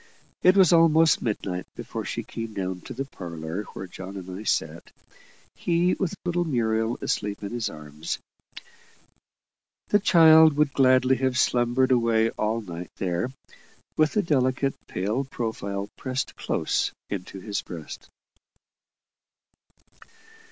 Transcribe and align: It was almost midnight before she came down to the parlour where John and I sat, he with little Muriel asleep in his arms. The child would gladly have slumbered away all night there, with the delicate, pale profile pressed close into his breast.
It 0.41 0.57
was 0.57 0.73
almost 0.73 1.21
midnight 1.21 1.67
before 1.75 2.05
she 2.05 2.23
came 2.23 2.55
down 2.55 2.81
to 2.85 2.93
the 2.95 3.05
parlour 3.05 3.65
where 3.75 3.85
John 3.85 4.17
and 4.17 4.31
I 4.35 4.41
sat, 4.41 4.91
he 5.53 5.93
with 5.93 6.15
little 6.25 6.43
Muriel 6.43 6.97
asleep 7.01 7.43
in 7.43 7.51
his 7.51 7.69
arms. 7.69 8.17
The 9.89 9.99
child 9.99 10.53
would 10.57 10.73
gladly 10.73 11.17
have 11.17 11.37
slumbered 11.37 11.91
away 11.91 12.31
all 12.31 12.61
night 12.61 12.89
there, 12.97 13.31
with 13.95 14.13
the 14.13 14.23
delicate, 14.23 14.73
pale 14.87 15.23
profile 15.23 15.87
pressed 15.99 16.35
close 16.35 16.91
into 17.11 17.39
his 17.39 17.61
breast. 17.61 18.09